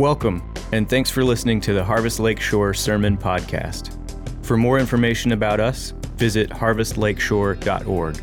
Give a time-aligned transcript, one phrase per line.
[0.00, 0.42] Welcome,
[0.72, 3.94] and thanks for listening to the Harvest Lakeshore Sermon Podcast.
[4.42, 8.22] For more information about us, visit harvestlakeshore.org.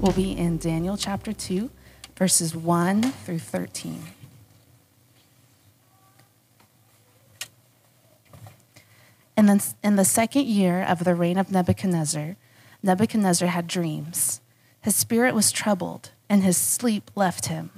[0.00, 1.70] We'll be in Daniel chapter 2,
[2.14, 4.02] verses 1 through 13.
[9.34, 12.36] And then in the second year of the reign of Nebuchadnezzar,
[12.82, 14.40] Nebuchadnezzar had dreams.
[14.80, 17.70] His spirit was troubled, and his sleep left him.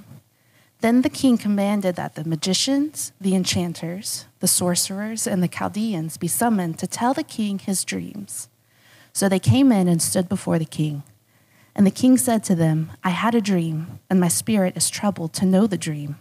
[0.79, 6.27] Then the king commanded that the magicians, the enchanters, the sorcerers, and the Chaldeans be
[6.27, 8.49] summoned to tell the king his dreams.
[9.13, 11.03] So they came in and stood before the king.
[11.75, 15.33] And the king said to them, I had a dream, and my spirit is troubled
[15.33, 16.17] to know the dream.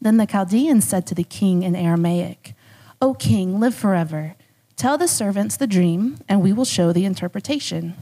[0.00, 2.54] Then the Chaldeans said to the king in Aramaic,
[3.00, 4.36] O king, live forever.
[4.76, 7.94] Tell the servants the dream, and we will show the interpretation.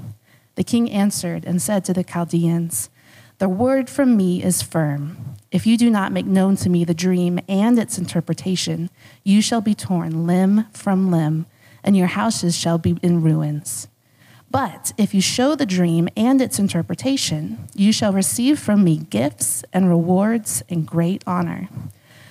[0.56, 2.91] The king answered and said to the Chaldeans,
[3.39, 5.36] The word from me is firm.
[5.53, 8.91] If you do not make known to me the dream and its interpretation,
[9.22, 11.47] you shall be torn limb from limb,
[11.84, 13.86] and your houses shall be in ruins.
[14.50, 19.64] But if you show the dream and its interpretation, you shall receive from me gifts
[19.72, 21.69] and rewards and great honor.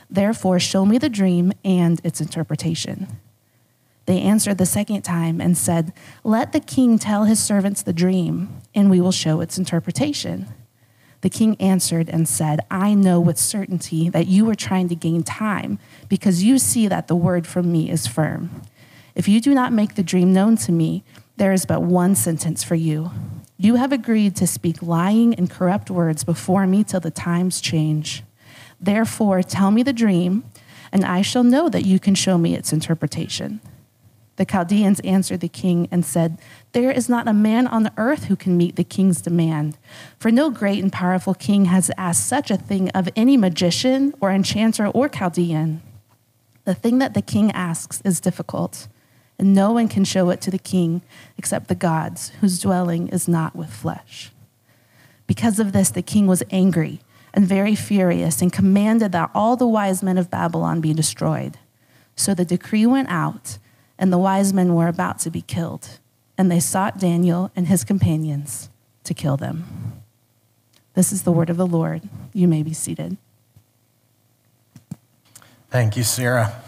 [0.09, 3.07] Therefore, show me the dream and its interpretation.
[4.05, 8.61] They answered the second time and said, Let the king tell his servants the dream,
[8.75, 10.47] and we will show its interpretation.
[11.21, 15.23] The king answered and said, I know with certainty that you are trying to gain
[15.23, 15.79] time,
[16.09, 18.49] because you see that the word from me is firm.
[19.15, 21.05] If you do not make the dream known to me,
[21.37, 23.11] there is but one sentence for you.
[23.57, 28.23] You have agreed to speak lying and corrupt words before me till the times change.
[28.81, 30.43] Therefore, tell me the dream,
[30.91, 33.61] and I shall know that you can show me its interpretation.
[34.35, 36.39] The Chaldeans answered the king and said,
[36.71, 39.77] There is not a man on the earth who can meet the king's demand.
[40.17, 44.31] For no great and powerful king has asked such a thing of any magician or
[44.31, 45.83] enchanter or Chaldean.
[46.65, 48.87] The thing that the king asks is difficult,
[49.37, 51.03] and no one can show it to the king
[51.37, 54.31] except the gods, whose dwelling is not with flesh.
[55.27, 57.01] Because of this, the king was angry
[57.33, 61.57] and very furious and commanded that all the wise men of Babylon be destroyed.
[62.15, 63.57] So the decree went out
[64.03, 65.97] and the wise men were about to be killed,
[66.37, 68.69] and they sought Daniel and his companions
[69.05, 69.63] to kill them.
[70.93, 72.01] This is the word of the Lord.
[72.33, 73.15] You may be seated.
[75.69, 76.61] Thank you, Sarah.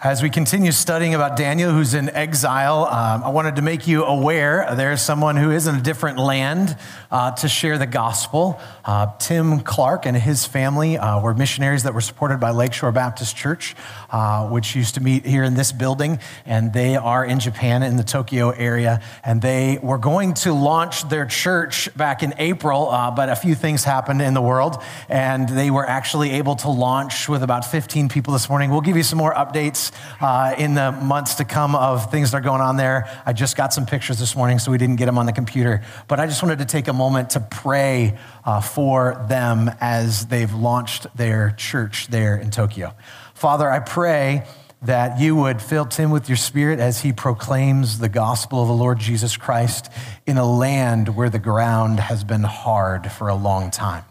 [0.00, 4.04] As we continue studying about Daniel, who's in exile, um, I wanted to make you
[4.04, 6.78] aware there's someone who is in a different land
[7.10, 8.60] uh, to share the gospel.
[8.84, 13.34] Uh, Tim Clark and his family uh, were missionaries that were supported by Lakeshore Baptist
[13.34, 13.74] Church,
[14.10, 17.96] uh, which used to meet here in this building, and they are in Japan in
[17.96, 19.02] the Tokyo area.
[19.24, 23.56] And they were going to launch their church back in April, uh, but a few
[23.56, 28.08] things happened in the world, and they were actually able to launch with about 15
[28.08, 28.70] people this morning.
[28.70, 29.87] We'll give you some more updates
[30.20, 33.08] uh, in the months to come of things that are going on there.
[33.24, 35.82] I just got some pictures this morning, so we didn't get them on the computer.
[36.06, 40.52] But I just wanted to take a moment to pray uh, for them as they've
[40.52, 42.94] launched their church there in Tokyo.
[43.34, 44.44] Father, I pray
[44.82, 48.74] that you would fill Tim with your spirit as he proclaims the gospel of the
[48.74, 49.90] Lord Jesus Christ
[50.26, 54.04] in a land where the ground has been hard for a long time.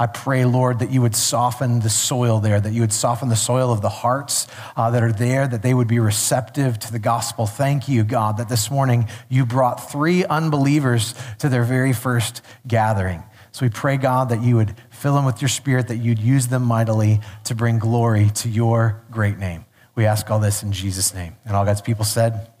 [0.00, 3.36] I pray, Lord, that you would soften the soil there, that you would soften the
[3.36, 7.00] soil of the hearts uh, that are there, that they would be receptive to the
[7.00, 7.46] gospel.
[7.46, 13.24] Thank you, God, that this morning you brought three unbelievers to their very first gathering.
[13.50, 16.46] So we pray, God, that you would fill them with your spirit, that you'd use
[16.46, 19.64] them mightily to bring glory to your great name.
[19.96, 21.34] We ask all this in Jesus' name.
[21.44, 22.52] And all God's people said,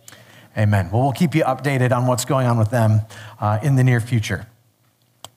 [0.56, 0.90] Amen.
[0.90, 3.02] Well, we'll keep you updated on what's going on with them
[3.38, 4.48] uh, in the near future.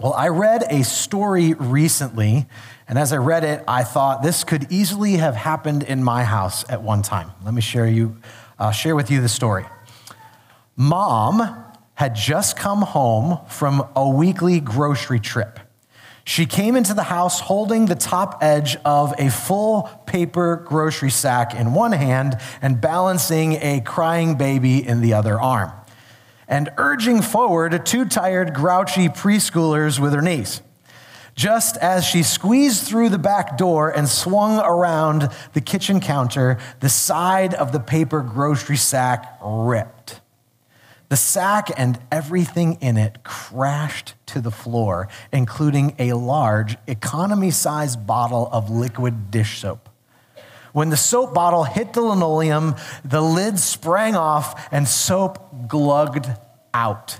[0.01, 2.47] Well, I read a story recently,
[2.87, 6.67] and as I read it, I thought this could easily have happened in my house
[6.69, 7.29] at one time.
[7.45, 8.17] Let me share you,
[8.57, 9.63] uh, share with you the story.
[10.75, 15.59] Mom had just come home from a weekly grocery trip.
[16.23, 21.53] She came into the house holding the top edge of a full paper grocery sack
[21.53, 25.71] in one hand and balancing a crying baby in the other arm
[26.51, 30.61] and urging forward two tired, grouchy preschoolers with her niece.
[31.33, 36.89] Just as she squeezed through the back door and swung around the kitchen counter, the
[36.89, 40.19] side of the paper grocery sack ripped.
[41.07, 48.05] The sack and everything in it crashed to the floor, including a large, economy sized
[48.05, 49.87] bottle of liquid dish soap.
[50.73, 56.27] When the soap bottle hit the linoleum, the lid sprang off and soap glugged
[56.73, 57.19] out.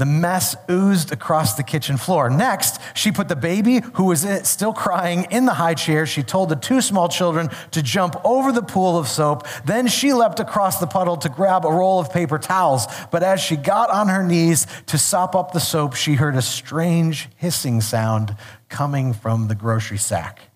[0.00, 2.30] The mess oozed across the kitchen floor.
[2.30, 6.06] Next, she put the baby, who was still crying, in the high chair.
[6.06, 9.46] She told the two small children to jump over the pool of soap.
[9.66, 12.86] Then she leapt across the puddle to grab a roll of paper towels.
[13.10, 16.40] But as she got on her knees to sop up the soap, she heard a
[16.40, 18.34] strange hissing sound
[18.70, 20.49] coming from the grocery sack.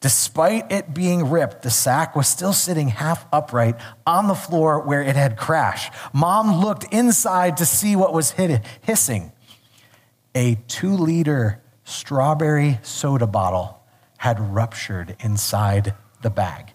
[0.00, 3.76] Despite it being ripped, the sack was still sitting half upright
[4.06, 5.92] on the floor where it had crashed.
[6.14, 8.34] Mom looked inside to see what was
[8.82, 9.32] hissing.
[10.34, 13.82] A two liter strawberry soda bottle
[14.18, 16.69] had ruptured inside the bag.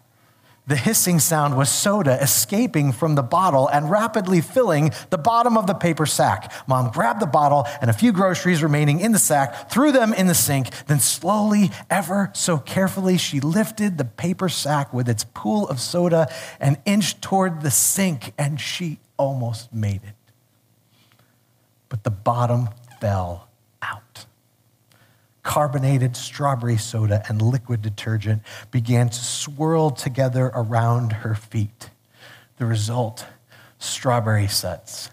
[0.67, 5.67] The hissing sound was soda escaping from the bottle and rapidly filling the bottom of
[5.67, 6.51] the paper sack.
[6.67, 10.25] Mom grabbed the bottle and a few groceries remaining in the sack, threw them in
[10.25, 15.67] the sink, then slowly, ever so carefully, she lifted the paper sack with its pool
[15.69, 16.27] of soda
[16.59, 20.15] and inched toward the sink, and she almost made it.
[21.89, 22.69] But the bottom
[22.99, 23.44] fell
[25.45, 31.91] carbonated strawberry soda and liquid detergent began to swirl together around her feet.
[32.57, 33.25] The result
[33.77, 35.11] strawberry suds.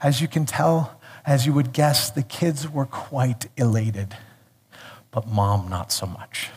[0.00, 4.16] As you can tell, as you would guess, the kids were quite elated,
[5.10, 6.50] but mom, not so much.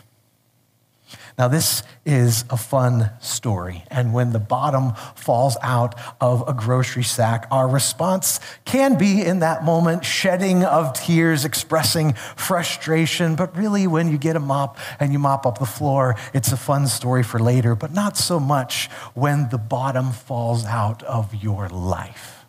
[1.38, 3.84] Now, this is a fun story.
[3.90, 9.40] And when the bottom falls out of a grocery sack, our response can be in
[9.40, 13.34] that moment shedding of tears, expressing frustration.
[13.36, 16.56] But really, when you get a mop and you mop up the floor, it's a
[16.56, 21.68] fun story for later, but not so much when the bottom falls out of your
[21.68, 22.46] life.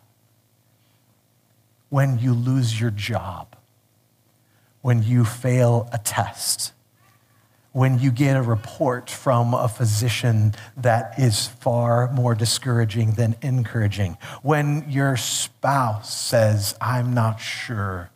[1.90, 3.54] When you lose your job,
[4.80, 6.72] when you fail a test
[7.72, 14.16] when you get a report from a physician that is far more discouraging than encouraging,
[14.42, 18.10] when your spouse says, I'm not sure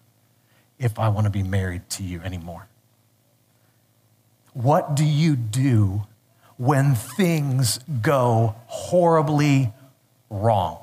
[0.78, 2.66] if I want to be married to you anymore.
[4.52, 6.02] What do you do
[6.56, 9.72] when things go horribly
[10.28, 10.78] wrong?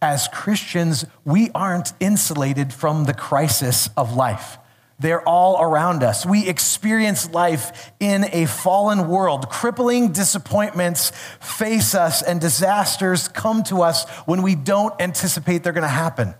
[0.00, 4.58] As Christians, we aren't insulated from the crisis of life.
[4.98, 6.24] They're all around us.
[6.24, 9.50] We experience life in a fallen world.
[9.50, 15.82] Crippling disappointments face us, and disasters come to us when we don't anticipate they're going
[15.82, 16.34] to happen.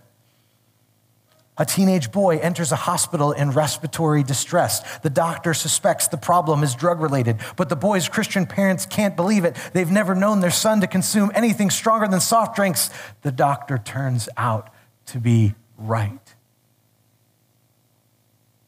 [1.59, 4.99] A teenage boy enters a hospital in respiratory distress.
[4.99, 9.43] The doctor suspects the problem is drug related, but the boy's Christian parents can't believe
[9.43, 9.55] it.
[9.73, 12.91] They've never known their son to consume anything stronger than soft drinks.
[13.21, 14.69] The doctor turns out
[15.07, 16.26] to be right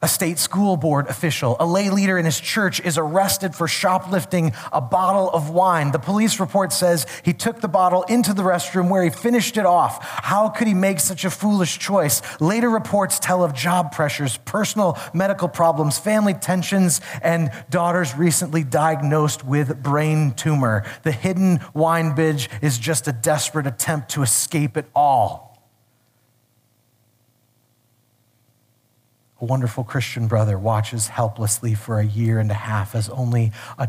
[0.02, 4.52] a state school board official, a lay leader in his church, is arrested for shoplifting
[4.72, 5.92] a bottle of wine.
[5.92, 9.66] The police report says he took the bottle into the restroom where he finished it
[9.66, 10.02] off.
[10.02, 12.22] How could he make such a foolish choice?
[12.40, 19.44] Later reports tell of job pressures, personal medical problems, family tensions, and daughters recently diagnosed
[19.44, 20.82] with brain tumor.
[21.02, 25.49] The hidden wine binge is just a desperate attempt to escape it all.
[29.40, 33.88] A wonderful Christian brother watches helplessly for a year and a half as only a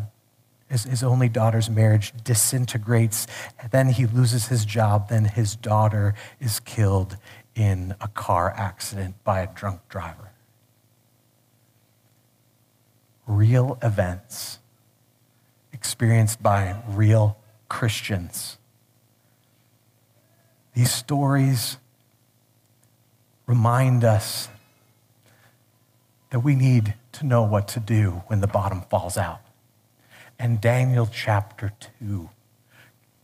[0.71, 3.27] his, his only daughter's marriage disintegrates.
[3.71, 5.09] Then he loses his job.
[5.09, 7.17] Then his daughter is killed
[7.55, 10.31] in a car accident by a drunk driver.
[13.27, 14.59] Real events
[15.73, 17.37] experienced by real
[17.67, 18.57] Christians.
[20.73, 21.77] These stories
[23.45, 24.47] remind us
[26.31, 29.41] that we need to know what to do when the bottom falls out.
[30.39, 32.29] And Daniel chapter 2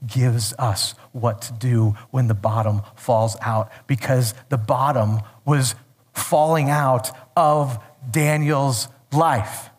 [0.06, 5.74] gives us what to do when the bottom falls out because the bottom was
[6.14, 7.80] falling out of
[8.12, 9.70] Daniel's life.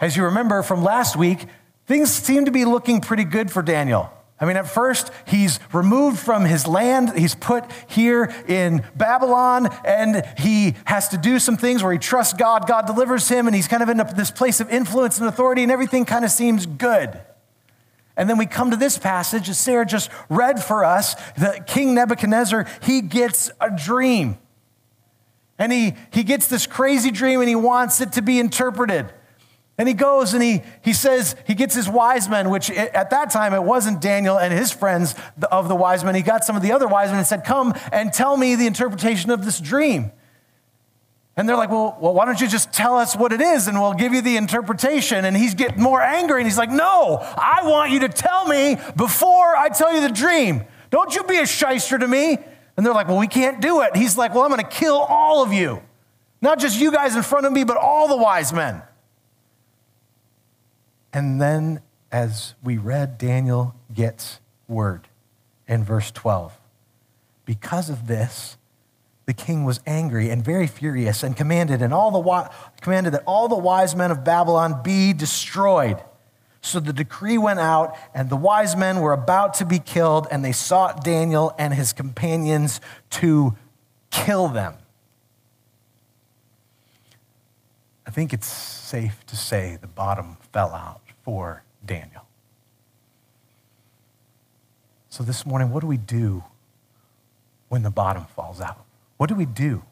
[0.00, 1.46] As you remember from last week,
[1.86, 4.10] things seemed to be looking pretty good for Daniel.
[4.42, 7.16] I mean, at first, he's removed from his land.
[7.16, 12.34] He's put here in Babylon, and he has to do some things where he trusts
[12.34, 12.66] God.
[12.66, 15.70] God delivers him, and he's kind of in this place of influence and authority, and
[15.70, 17.20] everything kind of seems good.
[18.16, 21.94] And then we come to this passage, as Sarah just read for us, that King
[21.94, 24.38] Nebuchadnezzar, he gets a dream.
[25.56, 29.06] And he, he gets this crazy dream, and he wants it to be interpreted.
[29.78, 33.30] And he goes and he, he says, he gets his wise men, which at that
[33.30, 35.14] time it wasn't Daniel and his friends
[35.50, 36.14] of the wise men.
[36.14, 38.66] He got some of the other wise men and said, Come and tell me the
[38.66, 40.12] interpretation of this dream.
[41.36, 43.80] And they're like, well, well, why don't you just tell us what it is and
[43.80, 45.24] we'll give you the interpretation?
[45.24, 48.76] And he's getting more angry and he's like, No, I want you to tell me
[48.96, 50.64] before I tell you the dream.
[50.90, 52.36] Don't you be a shyster to me.
[52.76, 53.96] And they're like, Well, we can't do it.
[53.96, 55.82] He's like, Well, I'm going to kill all of you.
[56.42, 58.82] Not just you guys in front of me, but all the wise men.
[61.12, 65.08] And then, as we read, Daniel gets word
[65.68, 66.58] in verse 12.
[67.44, 68.56] Because of this,
[69.26, 72.50] the king was angry and very furious and commanded, and all the,
[72.80, 76.02] commanded that all the wise men of Babylon be destroyed.
[76.60, 80.44] So the decree went out, and the wise men were about to be killed, and
[80.44, 83.56] they sought Daniel and his companions to
[84.10, 84.74] kill them.
[88.06, 92.26] I think it's safe to say the bottom fell out for Daniel.
[95.08, 96.44] So this morning, what do we do
[97.68, 98.84] when the bottom falls out?
[99.16, 99.82] What do we do?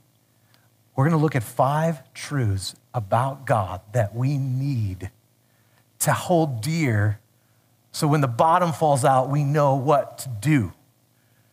[0.96, 5.10] We're going to look at five truths about God that we need
[6.00, 7.20] to hold dear
[7.92, 10.72] so when the bottom falls out, we know what to do.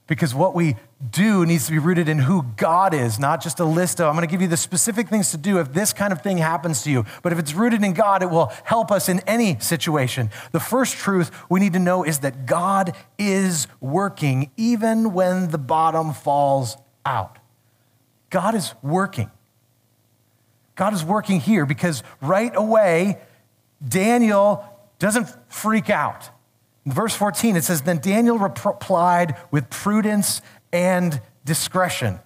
[0.06, 0.76] Because what we
[1.12, 4.16] do needs to be rooted in who God is, not just a list of, I'm
[4.16, 6.82] going to give you the specific things to do if this kind of thing happens
[6.84, 7.06] to you.
[7.22, 10.32] But if it's rooted in God, it will help us in any situation.
[10.51, 15.60] The first truth we need to know is that God is working even when the
[15.60, 17.38] bottom falls out.
[18.32, 19.30] God is working.
[20.75, 23.20] God is working here because right away,
[23.88, 24.66] Daniel
[24.98, 26.30] doesn't freak out.
[26.86, 30.42] In verse 14, it says, Then Daniel replied with prudence
[30.78, 32.20] and discretion.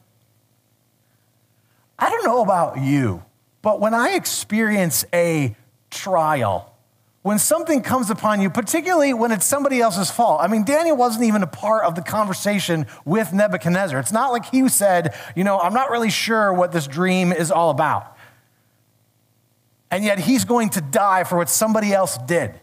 [1.97, 3.23] I don't know about you,
[3.61, 5.55] but when I experience a
[5.89, 6.75] trial,
[7.21, 10.41] when something comes upon you, particularly when it's somebody else's fault.
[10.41, 13.97] I mean, Daniel wasn't even a part of the conversation with Nebuchadnezzar.
[13.99, 17.51] It's not like he said, you know, I'm not really sure what this dream is
[17.51, 18.17] all about.
[19.89, 22.59] And yet he's going to die for what somebody else did.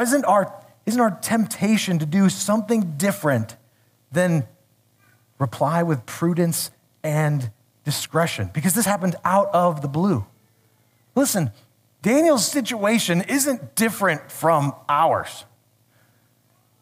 [0.00, 0.52] Isn't our,
[0.86, 3.56] isn't our temptation to do something different
[4.10, 4.46] than
[5.38, 6.70] reply with prudence
[7.02, 7.50] and
[7.84, 8.50] discretion?
[8.52, 10.26] Because this happened out of the blue.
[11.14, 11.50] Listen,
[12.02, 15.44] Daniel's situation isn't different from ours.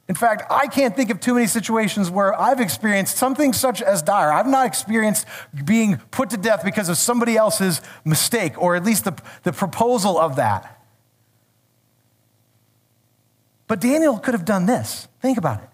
[0.09, 4.03] In fact, I can't think of too many situations where I've experienced something such as
[4.03, 4.33] dire.
[4.33, 5.25] I've not experienced
[5.65, 10.19] being put to death because of somebody else's mistake, or at least the, the proposal
[10.19, 10.80] of that.
[13.71, 15.07] But Daniel could have done this.
[15.21, 15.69] Think about it.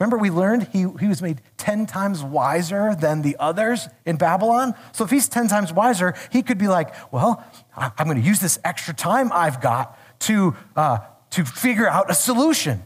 [0.00, 4.74] Remember, we learned he, he was made 10 times wiser than the others in Babylon?
[4.90, 7.44] So if he's 10 times wiser, he could be like, well,
[7.76, 10.98] I'm going to use this extra time I've got to, uh,
[11.30, 12.82] to figure out a solution.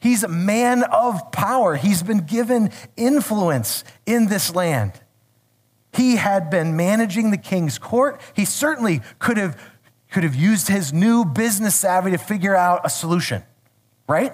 [0.00, 1.76] He's a man of power.
[1.76, 5.00] He's been given influence in this land.
[5.92, 8.20] He had been managing the king's court.
[8.34, 9.56] He certainly could have,
[10.10, 13.44] could have used his new business savvy to figure out a solution,
[14.08, 14.32] right?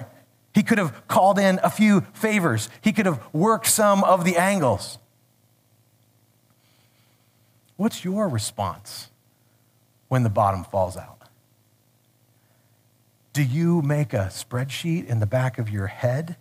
[0.54, 2.70] He could have called in a few favors.
[2.80, 4.98] He could have worked some of the angles.
[7.76, 9.10] What's your response
[10.08, 11.28] when the bottom falls out?
[13.32, 16.36] Do you make a spreadsheet in the back of your head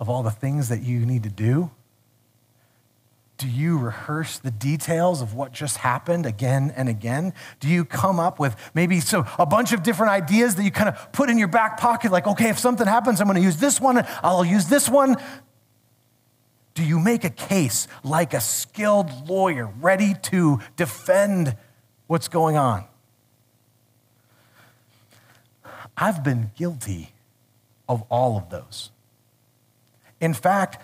[0.00, 1.70] of all the things that you need to do?
[3.36, 7.34] Do you rehearse the details of what just happened again and again?
[7.58, 10.88] Do you come up with maybe so a bunch of different ideas that you kind
[10.88, 13.56] of put in your back pocket like okay if something happens I'm going to use
[13.56, 15.16] this one I'll use this one
[16.74, 21.56] do you make a case like a skilled lawyer ready to defend
[22.08, 22.84] what's going on?
[25.96, 27.12] I've been guilty
[27.88, 28.90] of all of those.
[30.20, 30.82] In fact,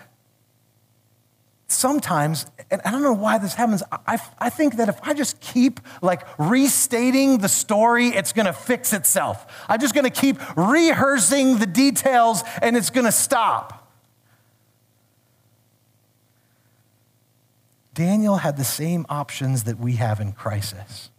[1.71, 5.39] sometimes, and I don't know why this happens, I, I think that if I just
[5.39, 9.65] keep like restating the story, it's gonna fix itself.
[9.67, 13.89] I'm just gonna keep rehearsing the details and it's gonna stop.
[17.93, 21.09] Daniel had the same options that we have in crisis.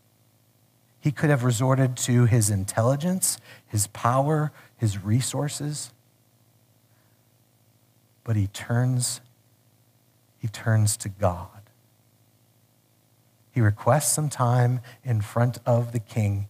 [1.01, 5.93] He could have resorted to his intelligence, his power, his resources,
[8.25, 9.21] but he turns
[10.43, 11.47] he turns to God.
[13.53, 16.49] He requests some time in front of the king.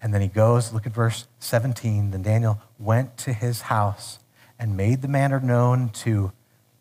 [0.00, 2.10] And then he goes, look at verse 17.
[2.10, 4.18] Then Daniel went to his house
[4.58, 6.32] and made the matter known to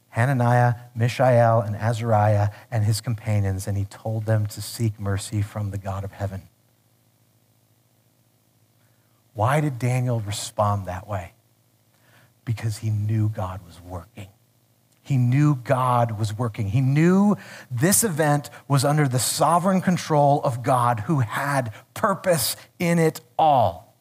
[0.07, 5.71] Hananiah, Mishael, and Azariah and his companions, and he told them to seek mercy from
[5.71, 6.43] the God of heaven.
[9.33, 11.33] Why did Daniel respond that way?
[12.45, 14.29] Because he knew God was working.
[15.01, 16.69] He knew God was working.
[16.69, 17.35] He knew
[17.69, 23.95] this event was under the sovereign control of God who had purpose in it all.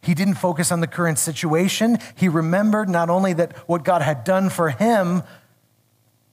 [0.00, 1.98] He didn't focus on the current situation.
[2.14, 5.24] He remembered not only that what God had done for him,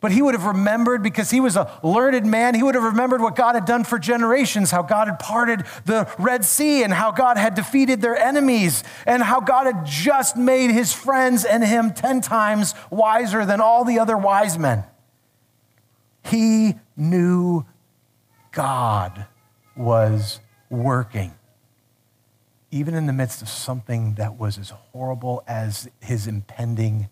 [0.04, 2.56] but he would have remembered because he was a learned man.
[2.56, 6.14] He would have remembered what God had done for generations, how God had parted the
[6.20, 10.72] Red Sea and how God had defeated their enemies and how God had just made
[10.72, 14.84] his friends and him 10 times wiser than all the other wise men.
[16.26, 17.64] He knew
[18.52, 19.28] God
[19.78, 21.34] was working,
[22.72, 27.08] even in the midst of something that was as horrible as his impending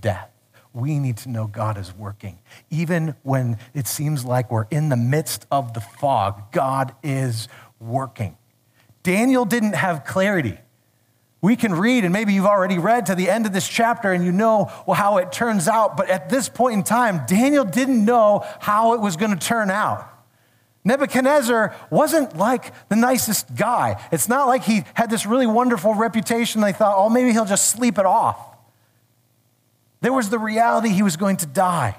[0.00, 0.31] death
[0.74, 2.38] we need to know God is working.
[2.70, 7.48] Even when it seems like we're in the midst of the fog, God is
[7.78, 8.36] working.
[9.02, 10.58] Daniel didn't have clarity.
[11.40, 14.24] We can read, and maybe you've already read to the end of this chapter and
[14.24, 18.46] you know how it turns out, but at this point in time, Daniel didn't know
[18.60, 20.08] how it was going to turn out.
[20.84, 24.00] Nebuchadnezzar wasn't like the nicest guy.
[24.10, 26.60] It's not like he had this really wonderful reputation.
[26.60, 28.51] They thought, oh, maybe he'll just sleep it off.
[30.02, 31.96] There was the reality he was going to die.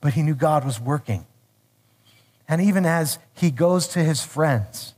[0.00, 1.26] But he knew God was working.
[2.48, 4.94] And even as he goes to his friends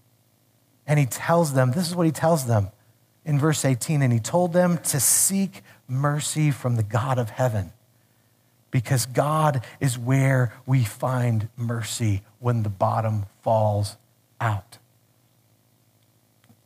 [0.86, 2.68] and he tells them, this is what he tells them
[3.24, 7.72] in verse 18, and he told them to seek mercy from the God of heaven
[8.70, 13.96] because God is where we find mercy when the bottom falls
[14.40, 14.77] out.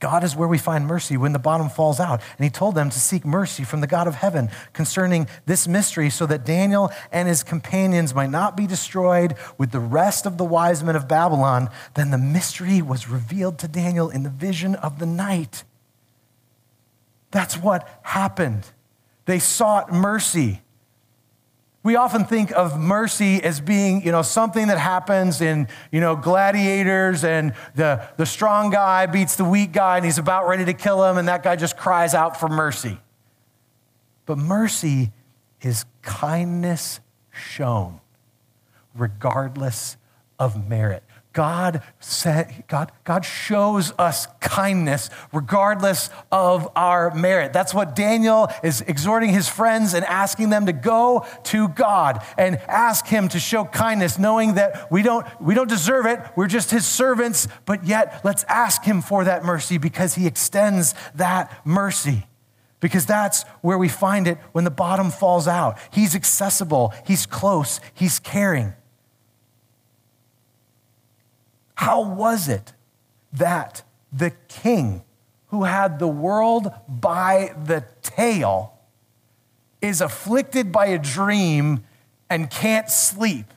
[0.03, 2.21] God is where we find mercy when the bottom falls out.
[2.37, 6.11] And he told them to seek mercy from the God of heaven concerning this mystery
[6.11, 10.45] so that Daniel and his companions might not be destroyed with the rest of the
[10.45, 11.71] wise men of Babylon.
[11.95, 15.63] Then the mystery was revealed to Daniel in the vision of the night.
[17.31, 18.67] That's what happened.
[19.27, 20.62] They sought mercy.
[21.85, 26.15] We often think of mercy as being, you know, something that happens in, you know,
[26.15, 30.75] gladiators and the, the strong guy beats the weak guy and he's about ready to
[30.75, 33.01] kill him and that guy just cries out for mercy.
[34.27, 35.11] But mercy
[35.61, 38.01] is kindness shown
[38.95, 39.97] regardless
[40.39, 41.03] of merit.
[41.33, 47.53] God, said, God, God shows us kindness regardless of our merit.
[47.53, 52.57] That's what Daniel is exhorting his friends and asking them to go to God and
[52.69, 56.21] ask him to show kindness, knowing that we don't, we don't deserve it.
[56.37, 60.95] We're just his servants, but yet let's ask him for that mercy because he extends
[61.15, 62.27] that mercy.
[62.81, 65.79] Because that's where we find it when the bottom falls out.
[65.93, 68.75] He's accessible, he's close, he's caring.
[71.83, 72.75] How was it
[73.33, 75.03] that the king
[75.49, 78.79] who had the world by the tail
[79.81, 81.83] is afflicted by a dream
[82.31, 83.53] and can't sleep?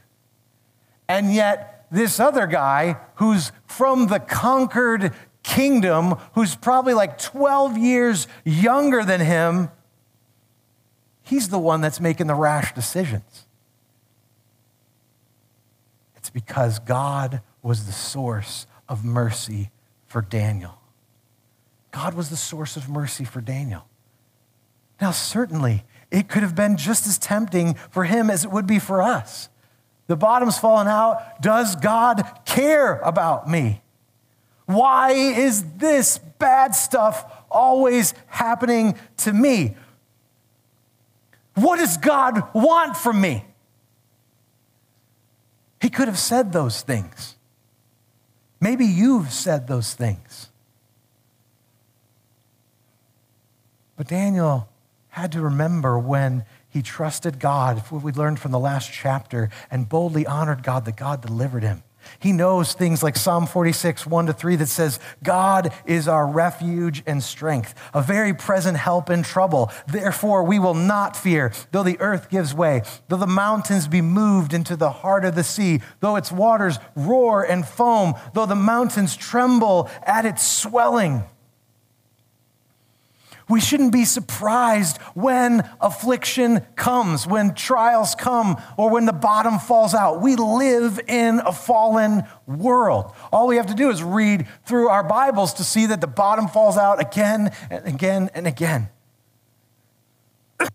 [1.07, 8.27] And yet, this other guy who's from the conquered kingdom, who's probably like 12 years
[8.43, 9.69] younger than him,
[11.21, 13.45] he's the one that's making the rash decisions.
[16.15, 19.71] It's because God was the source of mercy
[20.06, 20.78] for Daniel.
[21.91, 23.88] God was the source of mercy for Daniel.
[25.01, 28.78] Now, certainly, it could have been just as tempting for him as it would be
[28.78, 29.49] for us.
[30.06, 31.41] The bottom's fallen out.
[31.41, 33.82] Does God care about me?
[34.67, 39.75] Why is this bad stuff always happening to me?
[41.56, 43.43] What does God want from me?
[45.82, 47.34] He could have said those things.
[48.65, 50.49] Maybe you've said those things.
[53.95, 54.67] But Daniel
[55.10, 59.88] had to remember when he trusted God, what we learned from the last chapter, and
[59.88, 61.84] boldly honored God that God delivered him.
[62.19, 67.03] He knows things like Psalm 46, 1 to 3, that says, God is our refuge
[67.05, 69.71] and strength, a very present help in trouble.
[69.87, 74.53] Therefore, we will not fear, though the earth gives way, though the mountains be moved
[74.53, 79.15] into the heart of the sea, though its waters roar and foam, though the mountains
[79.15, 81.23] tremble at its swelling.
[83.47, 89.93] We shouldn't be surprised when affliction comes, when trials come, or when the bottom falls
[89.93, 90.19] out.
[90.21, 93.13] We live in a fallen world.
[93.31, 96.47] All we have to do is read through our Bibles to see that the bottom
[96.47, 98.89] falls out again and again and again.
[100.60, 100.71] to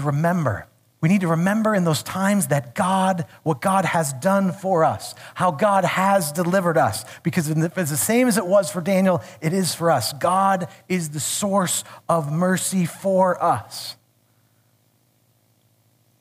[0.00, 0.66] remember
[1.04, 5.14] we need to remember in those times that God, what God has done for us,
[5.34, 7.04] how God has delivered us.
[7.22, 10.14] Because it's the same as it was for Daniel, it is for us.
[10.14, 13.96] God is the source of mercy for us.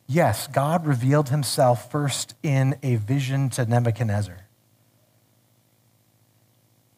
[0.06, 4.40] Yes, God revealed himself first in a vision to Nebuchadnezzar.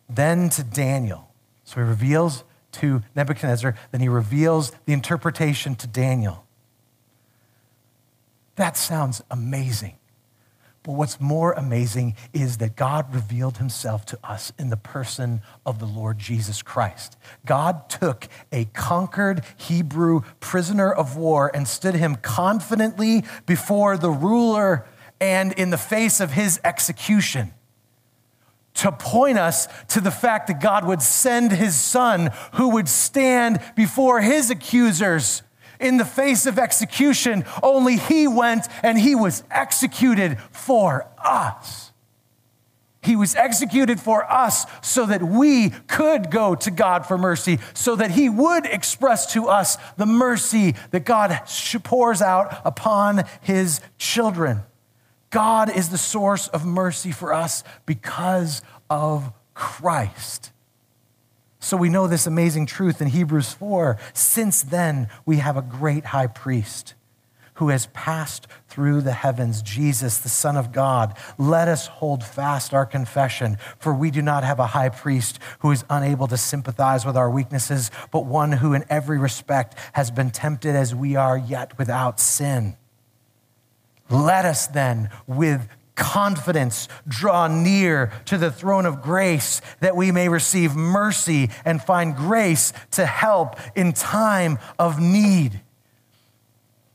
[0.09, 1.29] then to Daniel.
[1.65, 6.44] So he reveals to Nebuchadnezzar, then he reveals the interpretation to Daniel.
[8.55, 9.97] That sounds amazing.
[10.83, 15.79] But what's more amazing is that God revealed himself to us in the person of
[15.79, 17.17] the Lord Jesus Christ.
[17.43, 24.85] God took a conquered Hebrew prisoner of war and stood him confidently before the ruler
[25.19, 27.51] and in the face of his execution
[28.75, 33.59] to point us to the fact that God would send his son who would stand
[33.75, 35.41] before his accusers
[35.79, 37.45] in the face of execution.
[37.61, 41.91] Only he went and he was executed for us.
[43.05, 47.95] He was executed for us so that we could go to God for mercy, so
[47.95, 51.39] that He would express to us the mercy that God
[51.83, 54.63] pours out upon His children.
[55.29, 60.51] God is the source of mercy for us because of Christ.
[61.65, 63.97] So we know this amazing truth in Hebrews 4.
[64.13, 66.93] Since then, we have a great high priest
[67.55, 71.17] who has passed through the heavens, Jesus, the Son of God.
[71.39, 75.71] Let us hold fast our confession, for we do not have a high priest who
[75.71, 80.29] is unable to sympathize with our weaknesses, but one who in every respect has been
[80.29, 82.77] tempted as we are, yet without sin.
[84.07, 90.29] Let us then, with confidence, draw near to the throne of grace that we may
[90.29, 95.61] receive mercy and find grace to help in time of need.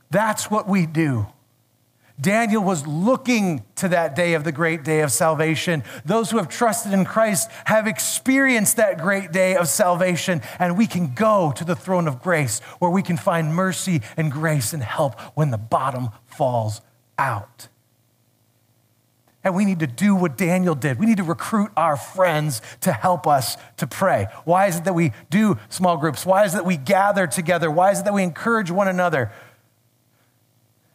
[0.09, 1.27] That's what we do.
[2.19, 5.83] Daniel was looking to that day of the great day of salvation.
[6.05, 10.85] Those who have trusted in Christ have experienced that great day of salvation, and we
[10.85, 14.83] can go to the throne of grace where we can find mercy and grace and
[14.83, 16.81] help when the bottom falls
[17.17, 17.69] out.
[19.43, 20.99] And we need to do what Daniel did.
[20.99, 24.27] We need to recruit our friends to help us to pray.
[24.45, 26.25] Why is it that we do small groups?
[26.25, 27.71] Why is it that we gather together?
[27.71, 29.31] Why is it that we encourage one another?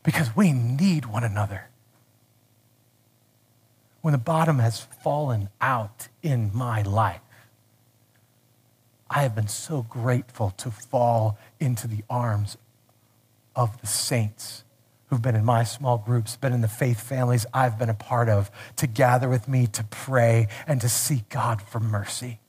[0.05, 1.67] Because we need one another.
[4.01, 7.21] When the bottom has fallen out in my life,
[9.11, 12.57] I have been so grateful to fall into the arms
[13.57, 14.63] of the saints
[15.09, 18.29] who've been in my small groups, been in the faith families I've been a part
[18.29, 22.41] of, to gather with me to pray and to seek God for mercy.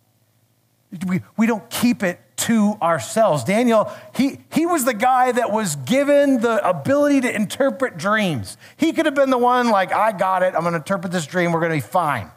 [1.06, 3.44] We, we don't keep it to ourselves.
[3.44, 8.58] Daniel, he, he was the guy that was given the ability to interpret dreams.
[8.78, 11.52] He could have been the one, like, I got it, I'm to interpret this dream,
[11.52, 12.32] we're to be fine.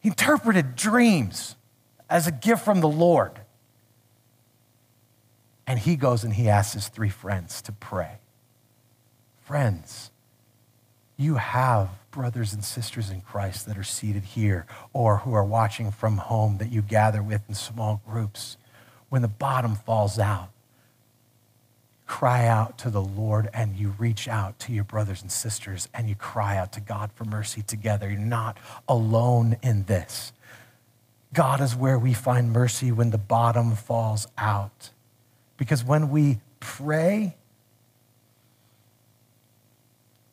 [0.00, 1.56] He interpreted dreams
[2.08, 3.39] as a gift from the Lord.
[5.70, 8.18] And he goes and he asks his three friends to pray.
[9.44, 10.10] Friends,
[11.16, 15.92] you have brothers and sisters in Christ that are seated here or who are watching
[15.92, 18.56] from home that you gather with in small groups.
[19.10, 20.48] When the bottom falls out,
[22.04, 26.08] cry out to the Lord and you reach out to your brothers and sisters and
[26.08, 28.10] you cry out to God for mercy together.
[28.10, 30.32] You're not alone in this.
[31.32, 34.90] God is where we find mercy when the bottom falls out.
[35.60, 37.36] Because when we pray,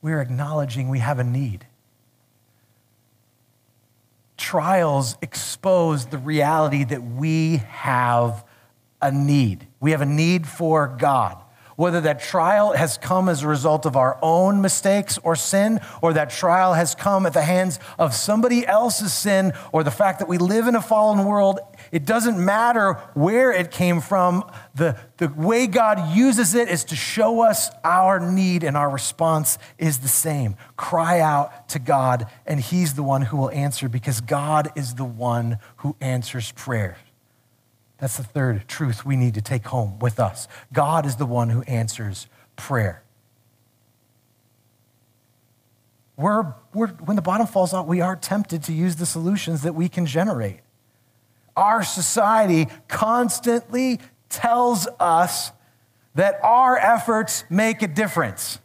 [0.02, 1.68] we're acknowledging we have a need.
[4.38, 8.46] Trials expose the reality that we have
[9.02, 9.68] a need.
[9.82, 11.44] We have a need for God
[11.78, 16.12] whether that trial has come as a result of our own mistakes or sin, or
[16.12, 20.28] that trial has come at the hands of somebody else's sin, or the fact that
[20.28, 21.60] we live in a fallen world,
[21.92, 24.50] it doesn't matter where it came from.
[24.76, 29.58] The, the way God uses it is to show us our need, and our response
[29.78, 30.56] is the same.
[30.76, 35.06] Cry out to God, and He's the one who will answer because God is the
[35.06, 36.98] one who answers prayer.
[37.98, 40.48] That's the third truth we need to take home with us.
[40.72, 43.04] God is the one who answers prayer.
[46.16, 49.76] We're, we're, when the bottom falls out, we are tempted to use the solutions that
[49.76, 50.60] we can generate.
[51.58, 55.52] Our society constantly tells us
[56.16, 58.60] that our efforts make a difference.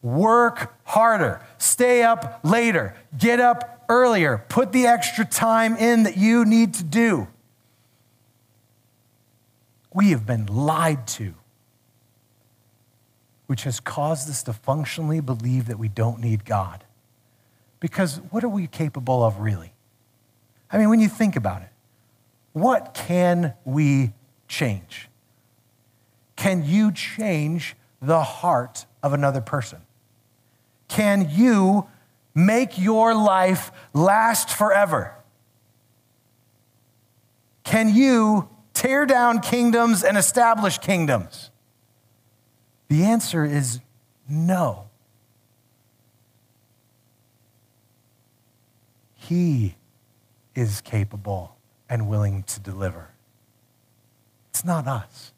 [0.00, 6.46] Work harder, stay up later, get up earlier, put the extra time in that you
[6.46, 7.28] need to do
[9.98, 11.34] we have been lied to,
[13.48, 16.84] which has caused us to functionally believe that we don't need God.
[17.80, 19.72] Because what are we capable of really?
[20.70, 21.67] I mean, when you think about it,
[22.52, 24.12] what can we
[24.48, 25.08] change?
[26.36, 29.80] Can you change the heart of another person?
[30.86, 31.88] Can you
[32.34, 35.14] make your life last forever?
[37.64, 41.50] Can you tear down kingdoms and establish kingdoms?
[42.88, 43.80] The answer is
[44.28, 44.88] no.
[49.14, 49.74] He
[50.54, 51.57] is capable
[51.88, 53.10] and willing to deliver.
[54.50, 55.32] It's not us.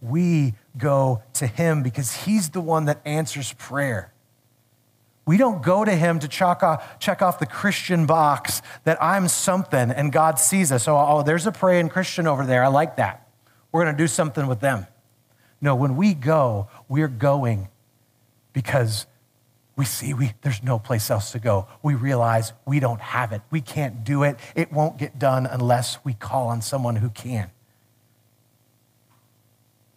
[0.00, 4.12] We go to Him because He's the one that answers prayer.
[5.24, 10.12] We don't go to Him to check off, the Christian box that I'm something and
[10.12, 10.88] God sees us.
[10.88, 12.64] Oh, oh, there's a praying Christian over there.
[12.64, 13.28] I like that.
[13.70, 14.86] We're going to do something with them.
[15.60, 17.68] No, when we go, we're going
[18.52, 19.06] because
[19.74, 21.66] we see we, there's no place else to go.
[21.82, 23.40] We realize we don't have it.
[23.50, 24.38] We can't do it.
[24.54, 27.50] It won't get done unless we call on someone who can.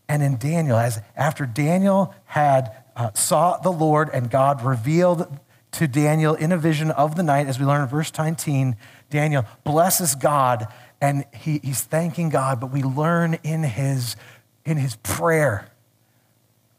[0.08, 5.28] And in Daniel, as after Daniel had uh, saw the Lord and God revealed
[5.72, 8.78] to Daniel in a vision of the night, as we learn in verse 19,
[9.10, 10.68] Daniel blesses God
[11.02, 14.16] and he, he's thanking God, but we learn in his,
[14.64, 15.70] in his prayer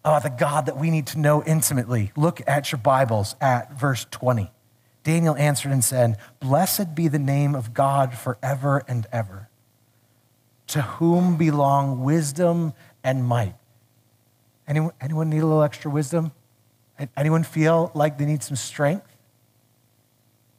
[0.07, 2.13] about the God that we need to know intimately.
[2.17, 4.53] Look at your Bibles at verse 20.
[5.03, 9.49] Daniel answered and said, Blessed be the name of God forever and ever,
[10.69, 13.57] to whom belong wisdom and might.
[14.69, 16.31] Anyone, anyone need a little extra wisdom?
[17.17, 19.17] Anyone feel like they need some strength?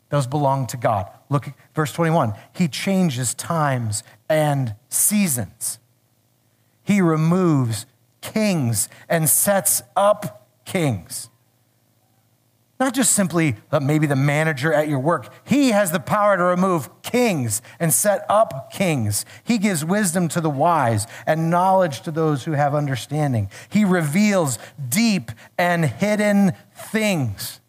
[0.09, 1.09] Those belong to God.
[1.29, 2.33] Look at verse 21.
[2.53, 5.79] He changes times and seasons.
[6.83, 7.85] He removes
[8.33, 11.29] kings and sets up kings.
[12.79, 15.33] Not just simply maybe the manager at your work.
[15.43, 19.25] He has the power to remove kings and set up kings.
[19.43, 23.49] He gives wisdom to the wise and knowledge to those who have understanding.
[23.69, 24.59] He reveals
[24.89, 27.59] deep and hidden things.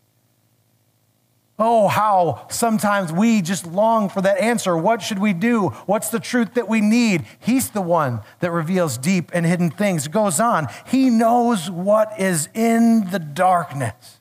[1.60, 4.76] Oh, how sometimes we just long for that answer.
[4.76, 5.70] What should we do?
[5.86, 7.24] What's the truth that we need?
[7.40, 10.06] He's the one that reveals deep and hidden things.
[10.06, 10.68] It goes on.
[10.86, 14.18] He knows what is in the darkness.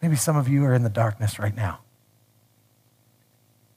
[0.00, 1.78] Maybe some of you are in the darkness right now.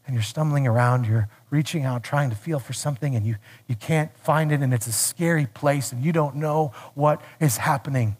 [0.08, 3.36] And you're stumbling around, you're reaching out, trying to feel for something, and you,
[3.68, 7.58] you can't find it, and it's a scary place, and you don't know what is
[7.58, 8.18] happening.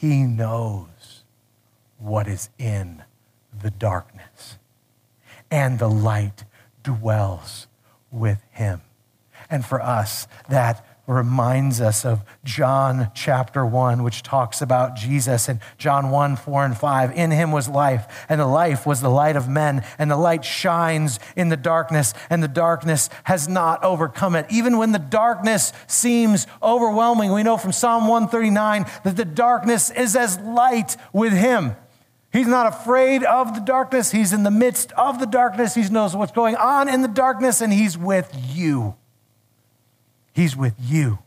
[0.00, 1.24] He knows
[1.98, 3.02] what is in
[3.52, 4.58] the darkness,
[5.50, 6.44] and the light
[6.84, 7.66] dwells
[8.12, 8.82] with him.
[9.50, 15.48] And for us, that reminds us of John chapter 1, which talks about Jesus.
[15.48, 17.16] And John 1, 4, and 5.
[17.16, 20.44] In him was life, and the life was the light of men, and the light
[20.44, 24.46] shines in the darkness, and the darkness has not overcome it.
[24.50, 30.14] Even when the darkness seems overwhelming, we know from Psalm 139 that the darkness is
[30.14, 31.74] as light with him.
[32.30, 34.10] He's not afraid of the darkness.
[34.10, 35.74] He's in the midst of the darkness.
[35.74, 38.94] He knows what's going on in the darkness, and he's with you.
[40.38, 41.18] He's with you.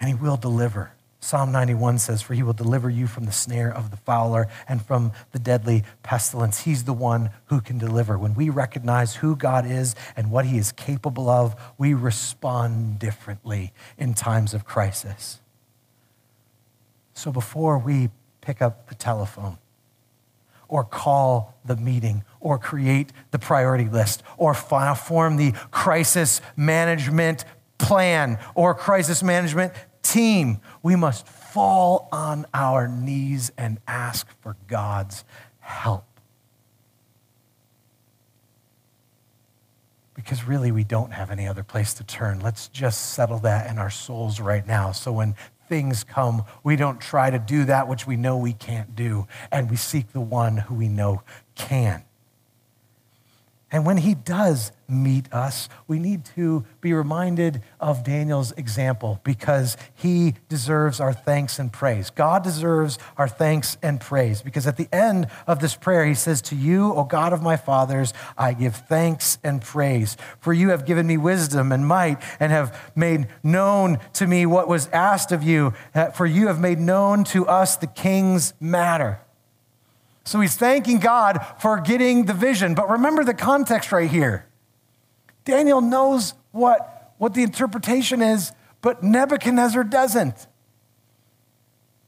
[0.00, 0.92] And He will deliver.
[1.20, 4.80] Psalm 91 says, For he will deliver you from the snare of the fowler and
[4.80, 6.60] from the deadly pestilence.
[6.60, 8.16] He's the one who can deliver.
[8.16, 13.74] When we recognize who God is and what he is capable of, we respond differently
[13.98, 15.42] in times of crisis.
[17.12, 18.08] So before we
[18.40, 19.58] pick up the telephone,
[20.70, 27.44] or call the meeting or create the priority list or form the crisis management
[27.78, 30.60] plan or crisis management team.
[30.82, 35.24] We must fall on our knees and ask for God's
[35.58, 36.04] help.
[40.14, 42.40] Because really, we don't have any other place to turn.
[42.40, 44.92] Let's just settle that in our souls right now.
[44.92, 45.34] So when
[45.70, 49.70] things come, we don't try to do that which we know we can't do, and
[49.70, 51.22] we seek the one who we know
[51.54, 52.02] can.
[53.72, 59.76] And when he does meet us, we need to be reminded of Daniel's example because
[59.94, 62.10] he deserves our thanks and praise.
[62.10, 66.42] God deserves our thanks and praise because at the end of this prayer, he says,
[66.42, 70.16] To you, O God of my fathers, I give thanks and praise.
[70.40, 74.66] For you have given me wisdom and might and have made known to me what
[74.66, 75.74] was asked of you.
[76.14, 79.20] For you have made known to us the king's matter.
[80.30, 82.76] So he's thanking God for getting the vision.
[82.76, 84.46] But remember the context right here.
[85.44, 90.46] Daniel knows what, what the interpretation is, but Nebuchadnezzar doesn't.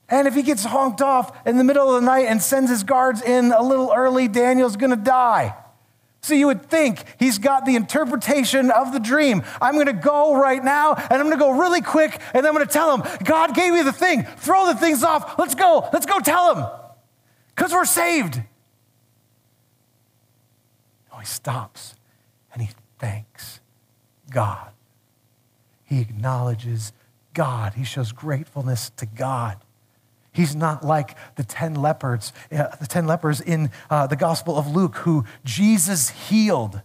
[0.08, 2.84] And if he gets honked off in the middle of the night and sends his
[2.84, 5.56] guards in a little early, Daniel's to die.
[6.20, 9.42] So you would think he's got the interpretation of the dream.
[9.60, 12.54] I'm going to go right now and I'm going to go really quick and I'm
[12.54, 14.22] going to tell him, God gave me the thing.
[14.36, 15.40] Throw the things off.
[15.40, 15.88] Let's go.
[15.92, 16.81] Let's go tell him
[17.54, 18.42] because we're saved.
[21.12, 21.94] No, he stops
[22.52, 23.60] and he thanks
[24.30, 24.70] God.
[25.84, 26.92] He acknowledges
[27.34, 27.74] God.
[27.74, 29.58] He shows gratefulness to God.
[30.32, 34.66] He's not like the 10 lepers, uh, the 10 lepers in uh, the Gospel of
[34.74, 36.80] Luke who Jesus healed.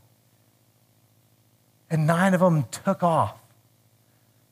[1.90, 3.38] And nine of them took off.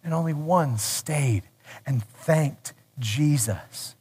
[0.01, 1.43] And only one stayed
[1.85, 3.95] and thanked Jesus.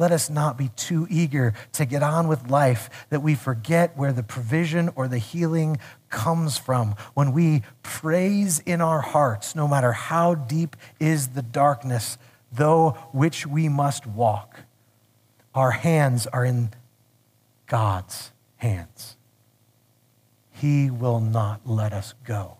[0.00, 4.14] Let us not be too eager to get on with life that we forget where
[4.14, 5.76] the provision or the healing
[6.08, 6.94] comes from.
[7.12, 12.16] When we praise in our hearts, no matter how deep is the darkness,
[12.50, 14.60] though which we must walk.
[15.54, 16.70] Our hands are in
[17.66, 19.18] God's hands.
[20.50, 22.56] He will not let us go.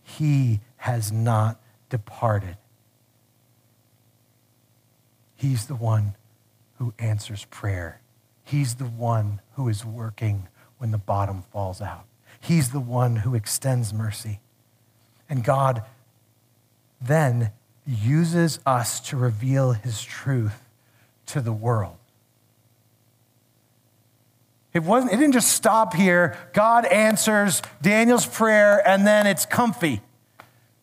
[0.00, 2.56] He has not departed.
[5.34, 6.14] He's the one
[6.82, 8.00] who answers prayer.
[8.42, 12.06] He's the one who is working when the bottom falls out.
[12.40, 14.40] He's the one who extends mercy.
[15.30, 15.84] And God
[17.00, 17.52] then
[17.86, 20.68] uses us to reveal his truth
[21.26, 21.98] to the world.
[24.74, 26.36] It, wasn't, it didn't just stop here.
[26.52, 30.00] God answers Daniel's prayer and then it's comfy.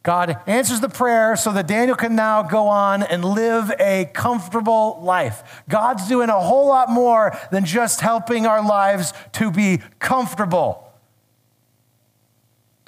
[0.09, 4.99] God answers the prayer so that Daniel can now go on and live a comfortable
[5.03, 5.61] life.
[5.69, 10.88] God's doing a whole lot more than just helping our lives to be comfortable.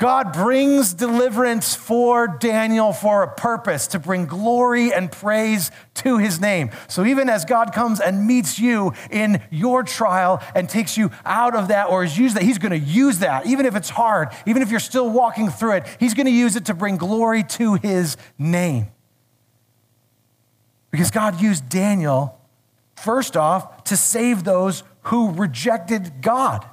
[0.02, 6.42] God brings deliverance for Daniel for a purpose, to bring glory and praise to his
[6.42, 6.72] name.
[6.88, 11.56] So even as God comes and meets you in your trial and takes you out
[11.56, 14.30] of that or is used that, he's going to use that, even if it's hard,
[14.48, 17.44] even if you're still walking through it, he's going to use it to bring glory
[17.44, 18.88] to his name.
[20.90, 22.40] Because God used Daniel,
[22.96, 26.68] first off, to save those who rejected God.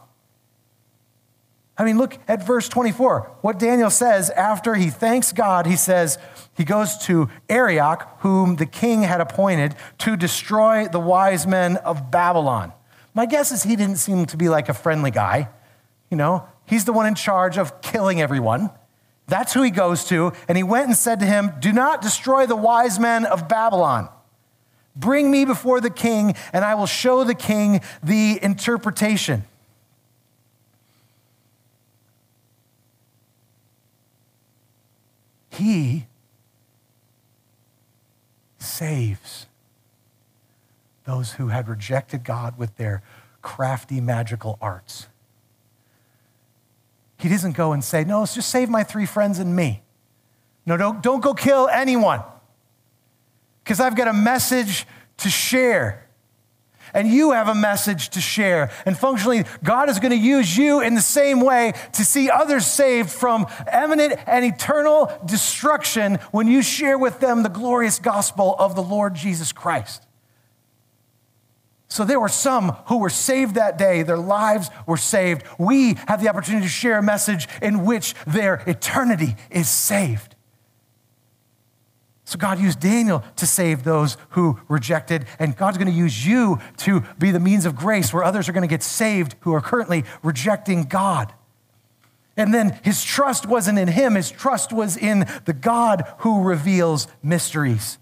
[1.78, 3.36] I mean, look at verse 24.
[3.40, 6.18] What Daniel says after he thanks God, he says,
[6.56, 12.10] he goes to Arioch, whom the king had appointed to destroy the wise men of
[12.10, 12.72] Babylon.
[13.14, 15.50] My guess is he didn't seem to be like a friendly guy.
[16.10, 18.70] You know, he's the one in charge of killing everyone.
[19.28, 20.32] That's who he goes to.
[20.48, 24.08] And he went and said to him, Do not destroy the wise men of Babylon.
[24.96, 29.44] Bring me before the king, and I will show the king the interpretation.
[35.58, 36.06] He
[38.58, 39.46] saves
[41.04, 43.02] those who had rejected God with their
[43.42, 45.08] crafty magical arts.
[47.18, 49.82] He doesn't go and say, No, just save my three friends and me.
[50.64, 52.22] No, don't, don't go kill anyone
[53.64, 56.06] because I've got a message to share
[56.94, 58.70] and you have a message to share.
[58.87, 62.66] And functionally, God is going to use you in the same way to see others
[62.66, 68.74] saved from eminent and eternal destruction when you share with them the glorious gospel of
[68.74, 70.05] the Lord Jesus Christ.
[71.88, 74.03] So there were some who were saved that day.
[74.03, 75.42] Their lives were saved.
[75.59, 80.35] We have the opportunity to share a message in which their eternity is saved.
[82.28, 86.58] So God used Daniel to save those who rejected, and God's going to use you
[86.76, 89.62] to be the means of grace where others are going to get saved who are
[89.62, 91.32] currently rejecting God.
[92.36, 97.08] And then his trust wasn't in him, his trust was in the God who reveals
[97.22, 97.96] mysteries.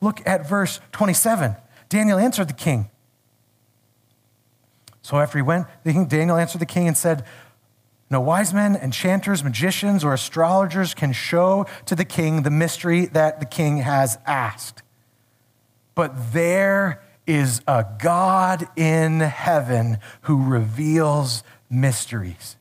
[0.00, 1.56] Look at verse 27.
[1.88, 2.88] Daniel answered the king.
[5.02, 7.24] So after he went, Daniel answered the king and said,
[8.10, 13.40] no wise men, enchanters, magicians, or astrologers can show to the king the mystery that
[13.40, 14.82] the king has asked.
[15.94, 22.56] But there is a God in heaven who reveals mysteries.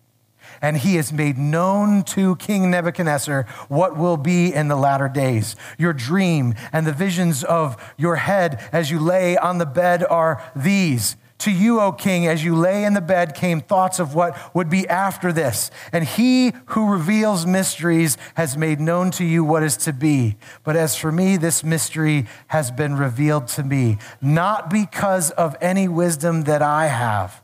[0.61, 5.57] And he has made known to King Nebuchadnezzar what will be in the latter days.
[5.77, 10.41] Your dream and the visions of your head as you lay on the bed are
[10.55, 11.17] these.
[11.43, 14.69] To you, O king, as you lay in the bed, came thoughts of what would
[14.69, 15.71] be after this.
[15.91, 20.37] And he who reveals mysteries has made known to you what is to be.
[20.63, 25.89] But as for me, this mystery has been revealed to me, not because of any
[25.89, 27.41] wisdom that I have,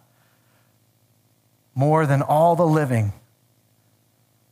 [1.76, 3.12] more than all the living,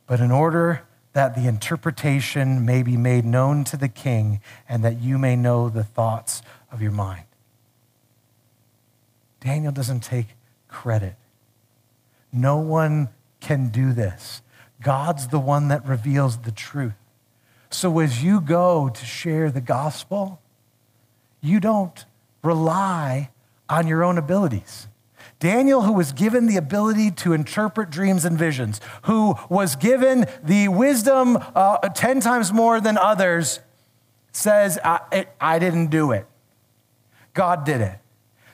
[0.06, 0.82] but in order
[1.14, 5.70] that the interpretation may be made known to the king and that you may know
[5.70, 7.27] the thoughts of your mind.
[9.40, 10.28] Daniel doesn't take
[10.68, 11.14] credit.
[12.32, 13.08] No one
[13.40, 14.42] can do this.
[14.82, 16.94] God's the one that reveals the truth.
[17.70, 20.40] So as you go to share the gospel,
[21.40, 22.04] you don't
[22.42, 23.30] rely
[23.68, 24.88] on your own abilities.
[25.38, 30.68] Daniel, who was given the ability to interpret dreams and visions, who was given the
[30.68, 33.60] wisdom uh, 10 times more than others,
[34.32, 36.26] says, I, I didn't do it.
[37.34, 37.98] God did it.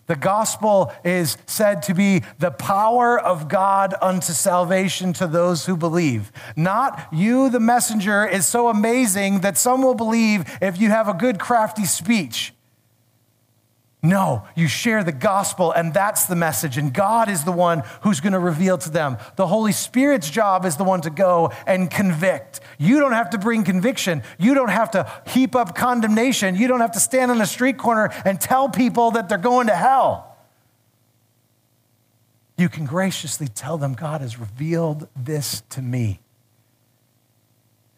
[0.07, 5.77] The gospel is said to be the power of God unto salvation to those who
[5.77, 6.31] believe.
[6.57, 11.15] Not you, the messenger, is so amazing that some will believe if you have a
[11.15, 12.53] good, crafty speech.
[14.05, 16.77] No, you share the gospel, and that's the message.
[16.77, 19.17] And God is the one who's going to reveal to them.
[19.37, 22.61] The Holy Spirit's job is the one to go and convict.
[22.77, 24.23] You don't have to bring conviction.
[24.39, 26.55] You don't have to heap up condemnation.
[26.55, 29.69] You don't have to stand on a street corner and tell people that they're going
[29.69, 30.37] to hell.
[32.59, 36.21] You can graciously tell them, God has revealed this to me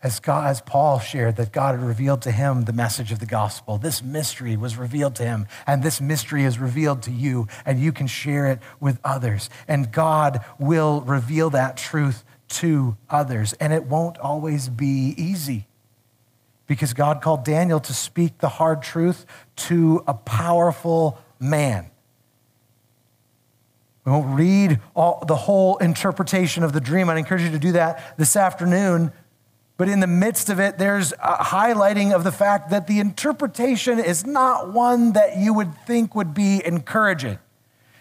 [0.02, 3.26] as, God, as Paul shared, that God had revealed to him the message of the
[3.26, 3.78] gospel.
[3.78, 7.92] This mystery was revealed to him, and this mystery is revealed to you, and you
[7.92, 9.48] can share it with others.
[9.66, 13.54] And God will reveal that truth to others.
[13.54, 15.66] And it won't always be easy
[16.66, 19.24] because God called Daniel to speak the hard truth
[19.56, 21.90] to a powerful man.
[24.04, 27.08] We won't read all, the whole interpretation of the dream.
[27.08, 29.12] I'd encourage you to do that this afternoon
[29.76, 33.98] but in the midst of it, there's a highlighting of the fact that the interpretation
[33.98, 37.38] is not one that you would think would be encouraging.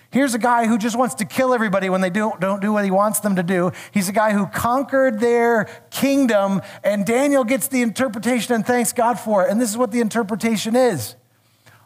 [0.10, 2.86] Here's a guy who just wants to kill everybody when they don't, don't do what
[2.86, 3.74] he wants them to do.
[3.92, 9.20] He's a guy who conquered their kingdom, and Daniel gets the interpretation and thanks God
[9.20, 9.52] for it.
[9.52, 11.16] And this is what the interpretation is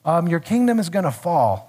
[0.06, 1.69] um, Your kingdom is going to fall.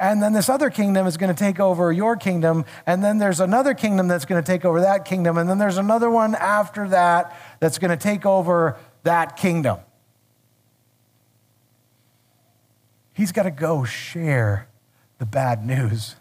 [0.00, 2.64] And then this other kingdom is going to take over your kingdom.
[2.86, 5.38] And then there's another kingdom that's going to take over that kingdom.
[5.38, 9.78] And then there's another one after that that's going to take over that kingdom.
[13.12, 14.68] He's got to go share
[15.18, 16.14] the bad news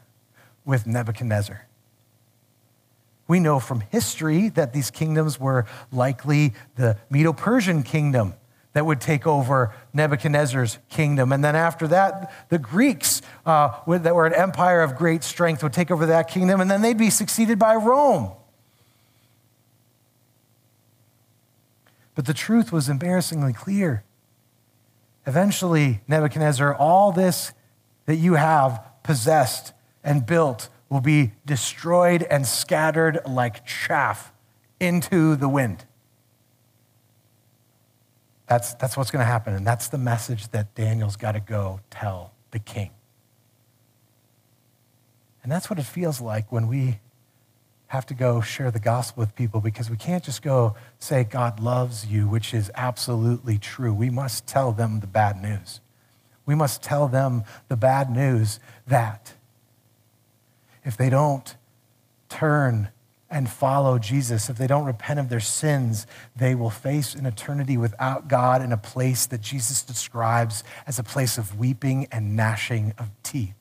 [0.66, 1.68] with Nebuchadnezzar.
[3.28, 8.34] We know from history that these kingdoms were likely the Medo Persian kingdom
[8.78, 11.32] that would take over Nebuchadnezzar's kingdom.
[11.32, 15.74] And then after that, the Greeks, uh, that were an empire of great strength, would
[15.74, 18.34] take over that kingdom, and then they'd be succeeded by Rome.
[22.14, 24.04] But the truth was embarrassingly clear.
[25.26, 27.54] Eventually, Nebuchadnezzar, all this
[28.06, 29.74] that you have possessed
[30.04, 34.32] and built will be destroyed and scattered like chaff
[34.80, 35.84] into the wind.
[38.48, 39.54] That's, that's what's going to happen.
[39.54, 42.92] And that's the message that Daniel's got to go tell the king.
[45.44, 47.00] And that's what it feels like when we
[47.88, 51.60] have to go share the gospel with people because we can't just go say God
[51.60, 53.94] loves you, which is absolutely true.
[53.94, 55.80] We must tell them the bad news.
[56.46, 59.34] We must tell them the bad news that
[60.84, 61.56] if they don't
[62.30, 62.90] turn
[63.30, 67.78] and follow Jesus, if they don't repent of their sins, they will face an eternity
[67.78, 72.94] without God in a place that Jesus describes as a place of weeping and gnashing
[72.98, 73.54] of teeth.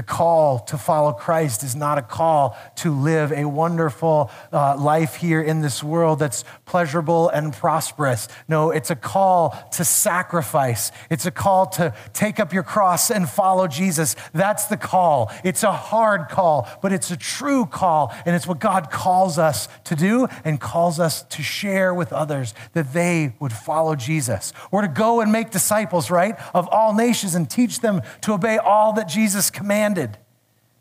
[0.00, 5.16] The call to follow Christ is not a call to live a wonderful uh, life
[5.16, 8.26] here in this world that's pleasurable and prosperous.
[8.48, 10.90] No, it's a call to sacrifice.
[11.10, 14.16] It's a call to take up your cross and follow Jesus.
[14.32, 15.30] That's the call.
[15.44, 18.14] It's a hard call, but it's a true call.
[18.24, 22.54] And it's what God calls us to do and calls us to share with others
[22.72, 24.54] that they would follow Jesus.
[24.70, 28.56] We're to go and make disciples, right, of all nations and teach them to obey
[28.56, 30.18] all that Jesus commanded commanded.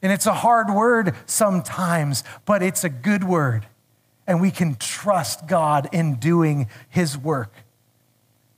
[0.02, 3.68] And it's a hard word sometimes, but it's a good word.
[4.26, 7.54] And we can trust God in doing his work.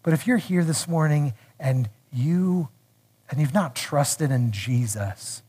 [0.04, 2.70] But if you're here this morning and you
[3.30, 5.42] and you've not trusted in Jesus,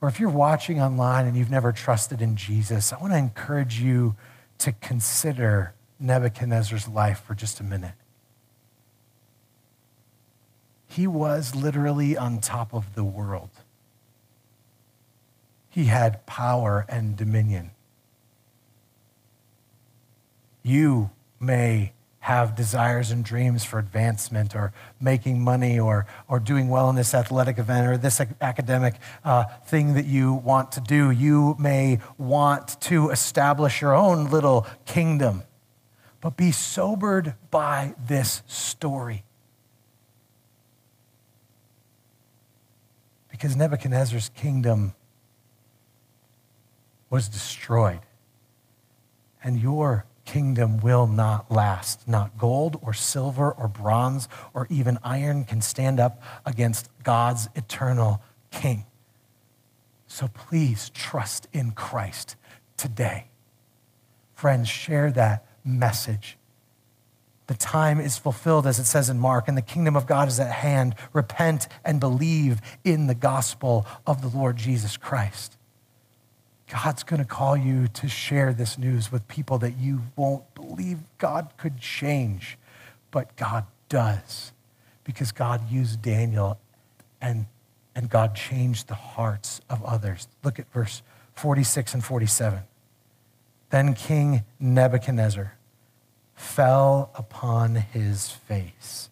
[0.00, 3.80] or if you're watching online and you've never trusted in Jesus, I want to encourage
[3.80, 4.16] you
[4.58, 7.92] to consider Nebuchadnezzar's life for just a minute.
[10.90, 13.50] He was literally on top of the world.
[15.68, 17.70] He had power and dominion.
[20.64, 26.90] You may have desires and dreams for advancement or making money or, or doing well
[26.90, 31.12] in this athletic event or this academic uh, thing that you want to do.
[31.12, 35.44] You may want to establish your own little kingdom.
[36.20, 39.22] But be sobered by this story.
[43.40, 44.92] Because Nebuchadnezzar's kingdom
[47.08, 48.00] was destroyed.
[49.42, 52.06] And your kingdom will not last.
[52.06, 58.20] Not gold or silver or bronze or even iron can stand up against God's eternal
[58.50, 58.84] king.
[60.06, 62.36] So please trust in Christ
[62.76, 63.28] today.
[64.34, 66.36] Friends, share that message.
[67.50, 70.38] The time is fulfilled, as it says in Mark, and the kingdom of God is
[70.38, 70.94] at hand.
[71.12, 75.56] Repent and believe in the gospel of the Lord Jesus Christ.
[76.70, 80.98] God's going to call you to share this news with people that you won't believe
[81.18, 82.56] God could change,
[83.10, 84.52] but God does
[85.02, 86.56] because God used Daniel
[87.20, 87.46] and,
[87.96, 90.28] and God changed the hearts of others.
[90.44, 91.02] Look at verse
[91.34, 92.60] 46 and 47.
[93.70, 95.54] Then King Nebuchadnezzar
[96.40, 99.10] fell upon his face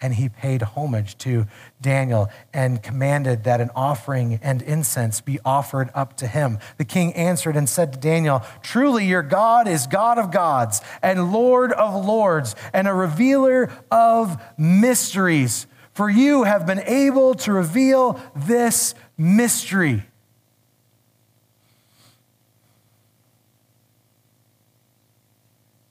[0.00, 1.46] and he paid homage to
[1.80, 6.58] Daniel and commanded that an offering and incense be offered up to him.
[6.76, 11.32] The king answered and said to Daniel, Truly, your God is God of gods and
[11.32, 15.66] Lord of lords and a revealer of mysteries.
[15.94, 20.04] For you have been able to reveal this mystery.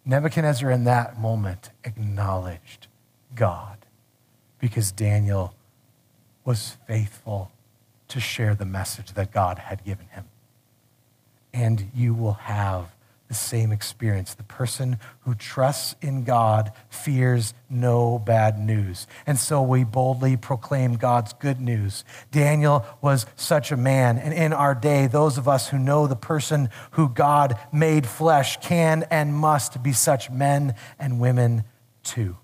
[0.06, 2.88] Nebuchadnezzar, in that moment, acknowledged
[3.34, 3.86] God
[4.60, 5.56] because Daniel
[6.43, 7.51] was faithful
[8.08, 10.26] to share the message that God had given him.
[11.53, 12.94] And you will have
[13.36, 14.33] the same experience.
[14.33, 19.07] The person who trusts in God fears no bad news.
[19.27, 22.05] And so we boldly proclaim God's good news.
[22.31, 24.17] Daniel was such a man.
[24.17, 28.57] And in our day, those of us who know the person who God made flesh
[28.61, 31.65] can and must be such men and women
[32.03, 32.38] too.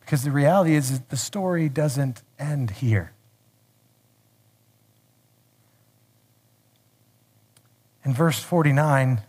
[0.00, 3.12] Because the reality is the story doesn't end here.
[8.08, 9.20] In verse 49,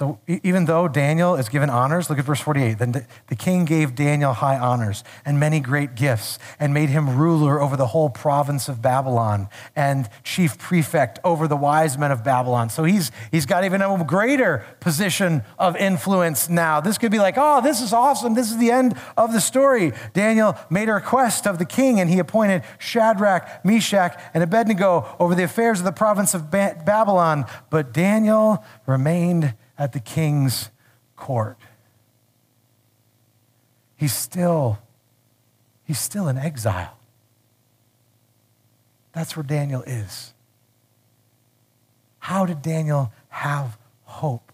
[0.00, 2.78] so even though Daniel is given honors, look at verse 48.
[2.78, 7.60] Then the king gave Daniel high honors and many great gifts and made him ruler
[7.60, 12.70] over the whole province of Babylon and chief prefect over the wise men of Babylon.
[12.70, 16.80] So he's, he's got even a greater position of influence now.
[16.80, 18.32] This could be like, oh, this is awesome.
[18.32, 19.92] This is the end of the story.
[20.14, 25.34] Daniel made a request of the king and he appointed Shadrach, Meshach, and Abednego over
[25.34, 27.44] the affairs of the province of Babylon.
[27.68, 30.70] But Daniel remained at the king's
[31.16, 31.56] court.
[33.96, 34.78] He's still,
[35.84, 36.98] he's still in exile.
[39.12, 40.34] That's where Daniel is.
[42.18, 44.49] How did Daniel have hope?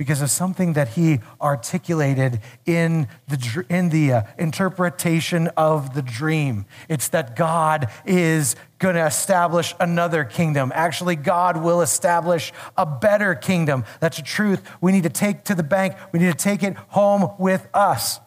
[0.00, 6.64] Because of something that he articulated in the, in the uh, interpretation of the dream.
[6.88, 10.72] It's that God is going to establish another kingdom.
[10.74, 13.84] Actually, God will establish a better kingdom.
[14.00, 16.76] That's a truth we need to take to the bank, we need to take it
[16.88, 18.20] home with us.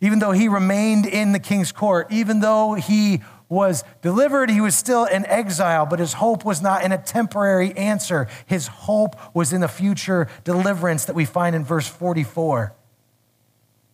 [0.00, 4.74] Even though he remained in the king's court, even though he was delivered, he was
[4.74, 8.26] still in exile, but his hope was not in a temporary answer.
[8.46, 12.74] His hope was in the future deliverance that we find in verse 44.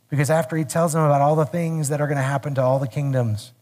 [0.09, 2.63] Because after he tells them about all the things that are going to happen to
[2.63, 3.53] all the kingdoms,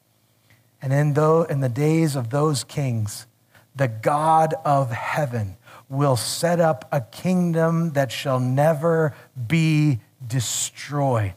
[0.83, 1.09] and in,
[1.51, 3.27] in the days of those kings,
[3.75, 5.57] the God of heaven
[5.89, 9.15] will set up a kingdom that shall never
[9.49, 11.35] be destroyed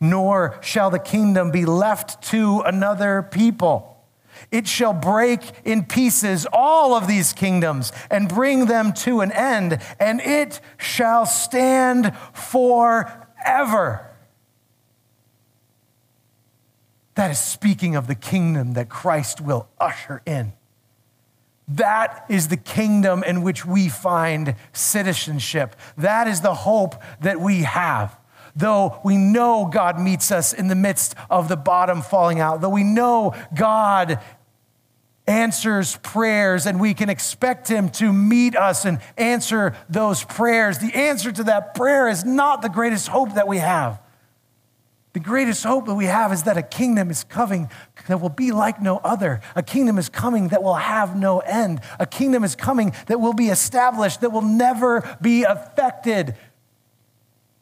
[0.00, 3.90] nor shall the kingdom be left to another people.
[4.50, 9.78] It shall break in pieces all of these kingdoms and bring them to an end,
[9.98, 14.10] and it shall stand forever.
[17.14, 20.52] That is speaking of the kingdom that Christ will usher in.
[21.68, 25.76] That is the kingdom in which we find citizenship.
[25.96, 28.18] That is the hope that we have
[28.56, 32.68] though we know God meets us in the midst of the bottom falling out, though
[32.68, 34.20] we know God
[35.26, 40.94] answers prayers and we can expect Him to meet us and answer those prayers, the
[40.94, 44.00] answer to that prayer is not the greatest hope that we have.
[45.14, 47.70] The greatest hope that we have is that a kingdom is coming
[48.08, 49.40] that will be like no other.
[49.54, 51.80] A kingdom is coming that will have no end.
[52.00, 56.34] A kingdom is coming that will be established, that will never be affected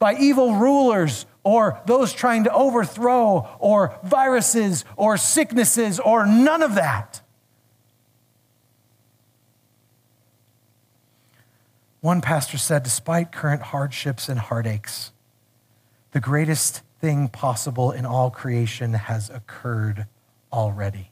[0.02, 6.74] by evil rulers or those trying to overthrow or viruses or sicknesses or none of
[6.74, 7.20] that.
[12.00, 15.12] One pastor said, despite current hardships and heartaches,
[16.10, 20.06] the greatest thing possible in all creation has occurred
[20.52, 21.11] already.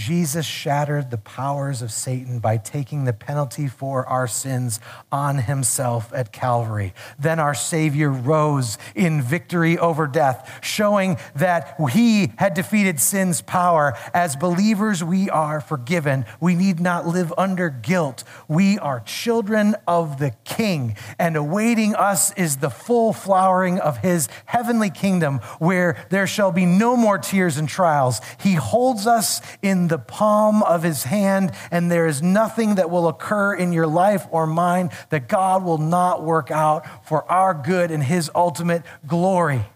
[0.00, 4.80] Jesus shattered the powers of Satan by taking the penalty for our sins
[5.12, 6.94] on himself at Calvary.
[7.18, 13.92] Then our Savior rose in victory over death, showing that he had defeated sin's power.
[14.14, 16.24] As believers, we are forgiven.
[16.40, 18.24] We need not live under guilt.
[18.48, 24.30] We are children of the King, and awaiting us is the full flowering of his
[24.46, 28.22] heavenly kingdom, where there shall be no more tears and trials.
[28.40, 33.06] He holds us in the palm of his hand, and there is nothing that will
[33.06, 37.90] occur in your life or mine that God will not work out for our good
[37.90, 39.66] and his ultimate glory.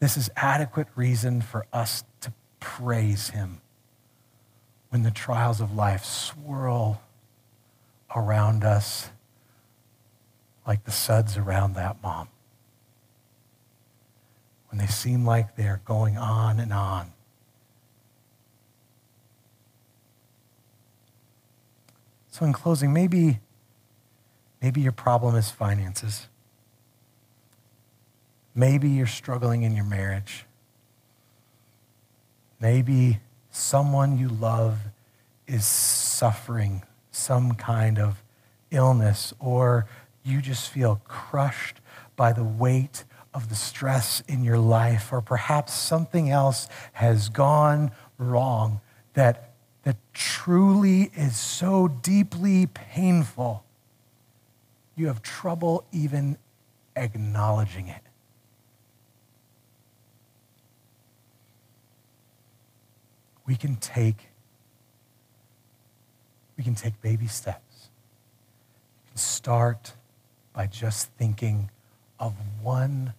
[0.00, 3.62] This is adequate reason for us to praise him
[4.90, 7.00] when the trials of life swirl
[8.14, 9.08] around us
[10.66, 12.28] like the suds around that mom
[14.74, 17.12] when they seem like they're going on and on.
[22.32, 23.38] So, in closing, maybe,
[24.60, 26.26] maybe your problem is finances.
[28.52, 30.44] Maybe you're struggling in your marriage.
[32.58, 33.20] Maybe
[33.52, 34.78] someone you love
[35.46, 38.24] is suffering some kind of
[38.72, 39.86] illness, or
[40.24, 41.76] you just feel crushed
[42.16, 43.04] by the weight
[43.34, 48.80] of the stress in your life, or perhaps something else has gone wrong
[49.14, 49.50] that,
[49.82, 53.64] that truly is so deeply painful,
[54.96, 56.38] you have trouble even
[56.94, 58.00] acknowledging it.
[63.46, 64.28] We can take
[66.56, 67.90] we can take baby steps.
[69.04, 69.94] You can start
[70.52, 71.68] by just thinking
[72.20, 73.12] of one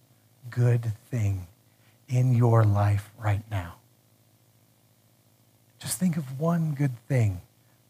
[0.50, 1.46] good thing
[2.08, 3.74] in your life right now.
[5.78, 7.40] Just think of one good thing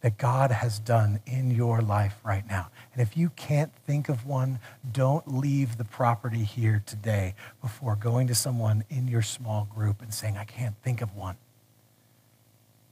[0.01, 2.69] that God has done in your life right now.
[2.93, 4.59] And if you can't think of one,
[4.93, 10.13] don't leave the property here today before going to someone in your small group and
[10.13, 11.37] saying, I can't think of one.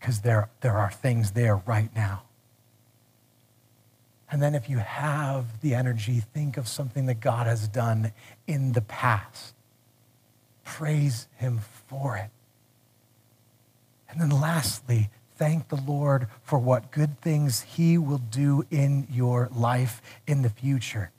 [0.01, 2.23] Because there, there are things there right now.
[4.31, 8.13] And then if you have the energy, think of something that God has done
[8.47, 9.54] in the past
[10.65, 12.31] praise him for it.
[14.09, 19.49] And then lastly, thank the Lord for what good things he will do in your
[19.55, 21.11] life in the future.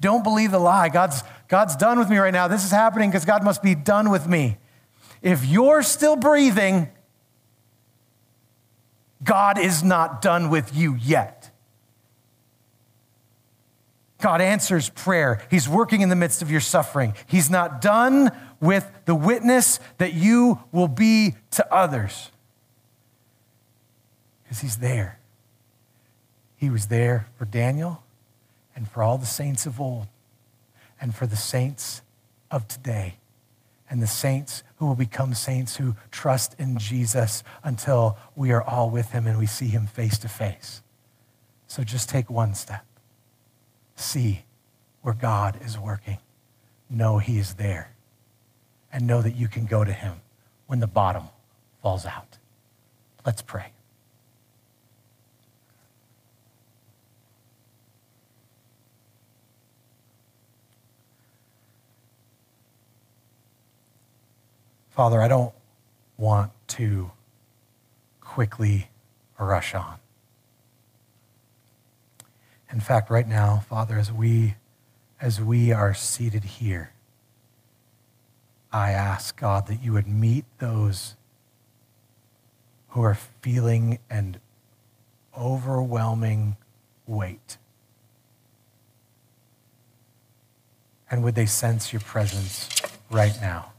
[0.00, 0.88] Don't believe the lie.
[0.88, 2.48] God's, God's done with me right now.
[2.48, 4.58] This is happening because God must be done with me.
[5.22, 6.88] If you're still breathing,
[9.22, 11.39] God is not done with you yet.
[14.20, 15.42] God answers prayer.
[15.50, 17.14] He's working in the midst of your suffering.
[17.26, 22.30] He's not done with the witness that you will be to others.
[24.42, 25.18] Because he's there.
[26.56, 28.02] He was there for Daniel
[28.76, 30.06] and for all the saints of old
[31.00, 32.02] and for the saints
[32.50, 33.16] of today
[33.88, 38.90] and the saints who will become saints who trust in Jesus until we are all
[38.90, 40.82] with him and we see him face to face.
[41.66, 42.84] So just take one step.
[44.00, 44.44] See
[45.02, 46.16] where God is working.
[46.88, 47.92] Know he is there
[48.90, 50.22] and know that you can go to him
[50.66, 51.24] when the bottom
[51.82, 52.38] falls out.
[53.26, 53.72] Let's pray.
[64.88, 65.52] Father, I don't
[66.16, 67.10] want to
[68.22, 68.88] quickly
[69.38, 69.98] rush on.
[72.72, 74.54] In fact, right now, Father, as we
[75.20, 76.92] as we are seated here,
[78.72, 81.14] I ask, God, that you would meet those
[82.90, 84.38] who are feeling an
[85.38, 86.56] overwhelming
[87.06, 87.58] weight.
[91.10, 92.68] And would they sense your presence
[93.10, 93.72] right now?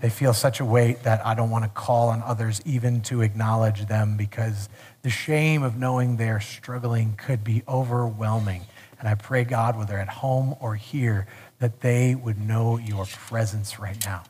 [0.00, 3.20] They feel such a weight that I don't want to call on others even to
[3.20, 4.68] acknowledge them because
[5.08, 8.60] the shame of knowing they're struggling could be overwhelming.
[8.98, 11.26] And I pray, God, whether at home or here,
[11.60, 14.24] that they would know your presence right now.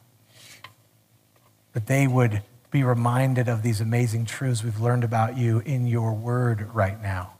[1.72, 6.12] That they would be reminded of these amazing truths we've learned about you in your
[6.14, 7.34] word right now.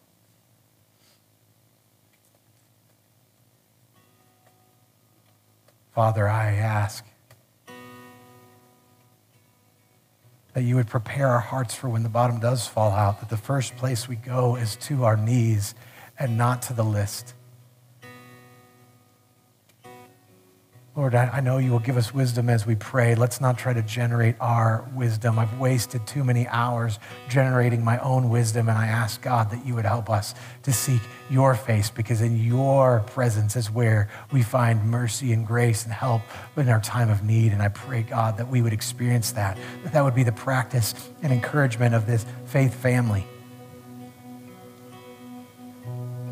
[5.95, 7.05] Father, I ask
[10.59, 13.37] that you would prepare our hearts for when the bottom does fall out, that the
[13.37, 15.73] first place we go is to our knees
[16.19, 17.35] and not to the list
[20.99, 23.15] Lord, I, know you will give us wisdom as we pray.
[23.15, 25.39] Let's not try to generate our wisdom.
[25.39, 29.77] I've wasted too many hours generating my own wisdom, and I ask God that you
[29.77, 30.35] would help us
[30.65, 35.85] to seek your face because in your presence is where we find mercy and grace
[35.85, 36.23] and help
[36.57, 37.53] in our time of need.
[37.53, 41.11] And I pray, God, that we would experience that, that that would be the practice
[41.23, 43.25] and encouragement of this faith family.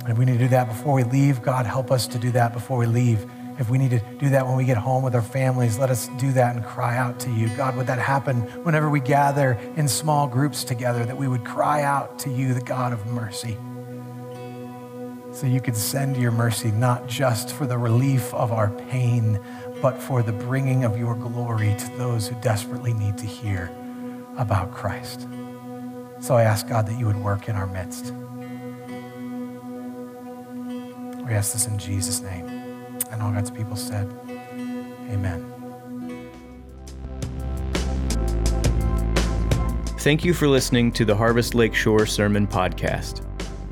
[0.07, 2.53] And we need to do that before we leave, God, help us to do that
[2.53, 3.31] before we leave.
[3.59, 6.09] If we need to do that when we get home with our families, let us
[6.19, 7.49] do that and cry out to you.
[7.57, 11.83] God, would that happen whenever we gather in small groups together, that we would cry
[11.83, 13.57] out to you, the God of mercy?
[15.33, 19.39] So you could send your mercy not just for the relief of our pain,
[19.83, 23.71] but for the bringing of your glory to those who desperately need to hear
[24.39, 25.27] about Christ.
[26.21, 28.13] So I ask God that you would work in our midst.
[31.27, 32.56] We ask this in Jesus' name.
[33.11, 34.13] And all God's people said,
[35.11, 35.53] Amen.
[39.99, 43.23] Thank you for listening to the Harvest Lakeshore Sermon Podcast.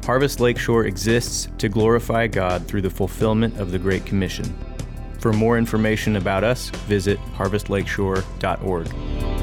[0.05, 4.45] Harvest Lakeshore exists to glorify God through the fulfillment of the Great Commission.
[5.18, 9.34] For more information about us, visit harvestlakeshore.org.